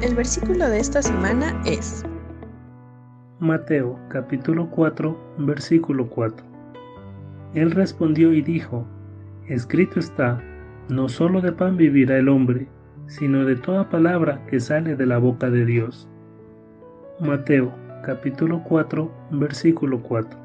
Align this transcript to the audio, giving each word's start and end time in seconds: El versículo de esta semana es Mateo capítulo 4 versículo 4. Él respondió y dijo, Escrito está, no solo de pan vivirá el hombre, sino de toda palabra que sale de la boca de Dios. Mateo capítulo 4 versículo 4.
El 0.00 0.14
versículo 0.14 0.68
de 0.68 0.78
esta 0.78 1.02
semana 1.02 1.60
es 1.66 2.04
Mateo 3.40 3.98
capítulo 4.08 4.70
4 4.70 5.34
versículo 5.38 6.08
4. 6.08 6.46
Él 7.54 7.72
respondió 7.72 8.32
y 8.32 8.40
dijo, 8.40 8.86
Escrito 9.48 9.98
está, 9.98 10.40
no 10.88 11.08
solo 11.08 11.40
de 11.40 11.50
pan 11.50 11.76
vivirá 11.76 12.16
el 12.16 12.28
hombre, 12.28 12.68
sino 13.08 13.44
de 13.44 13.56
toda 13.56 13.90
palabra 13.90 14.46
que 14.46 14.60
sale 14.60 14.94
de 14.94 15.04
la 15.04 15.18
boca 15.18 15.50
de 15.50 15.64
Dios. 15.64 16.08
Mateo 17.18 17.74
capítulo 18.04 18.62
4 18.68 19.10
versículo 19.32 20.00
4. 20.00 20.38